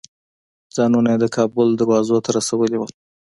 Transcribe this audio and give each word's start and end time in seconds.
ځانونه 0.75 1.09
یې 1.13 1.17
د 1.21 1.25
کابل 1.35 1.67
دروازو 1.81 2.17
ته 2.25 2.29
رسولي 2.37 2.77
وو. 2.77 2.87